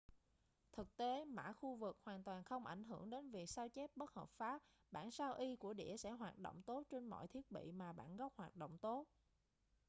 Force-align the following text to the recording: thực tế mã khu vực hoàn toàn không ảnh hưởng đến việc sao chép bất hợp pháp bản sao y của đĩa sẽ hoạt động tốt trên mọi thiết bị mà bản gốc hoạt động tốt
thực 0.73 0.95
tế 0.97 1.25
mã 1.25 1.53
khu 1.53 1.75
vực 1.75 1.97
hoàn 2.03 2.23
toàn 2.23 2.43
không 2.43 2.65
ảnh 2.65 2.83
hưởng 2.83 3.09
đến 3.09 3.31
việc 3.31 3.45
sao 3.49 3.69
chép 3.69 3.89
bất 3.95 4.13
hợp 4.13 4.29
pháp 4.29 4.61
bản 4.91 5.11
sao 5.11 5.33
y 5.35 5.55
của 5.55 5.73
đĩa 5.73 5.97
sẽ 5.97 6.11
hoạt 6.11 6.39
động 6.39 6.61
tốt 6.65 6.83
trên 6.89 7.05
mọi 7.07 7.27
thiết 7.27 7.51
bị 7.51 7.71
mà 7.71 7.93
bản 7.93 8.17
gốc 8.17 8.33
hoạt 8.37 8.55
động 8.55 8.77
tốt 8.77 9.05